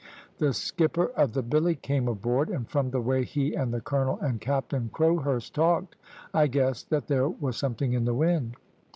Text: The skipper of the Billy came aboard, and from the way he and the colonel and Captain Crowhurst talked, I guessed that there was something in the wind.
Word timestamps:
The 0.39 0.51
skipper 0.51 1.11
of 1.15 1.33
the 1.33 1.43
Billy 1.43 1.75
came 1.75 2.07
aboard, 2.07 2.49
and 2.49 2.67
from 2.67 2.89
the 2.89 2.99
way 2.99 3.23
he 3.23 3.53
and 3.53 3.71
the 3.71 3.81
colonel 3.81 4.17
and 4.19 4.41
Captain 4.41 4.89
Crowhurst 4.91 5.53
talked, 5.53 5.95
I 6.33 6.47
guessed 6.47 6.89
that 6.89 7.05
there 7.05 7.29
was 7.29 7.55
something 7.55 7.93
in 7.93 8.05
the 8.05 8.15
wind. 8.15 8.55